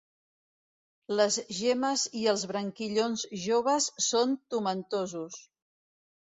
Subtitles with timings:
[1.19, 5.39] Les gemmes i els branquillons joves són tomentosos.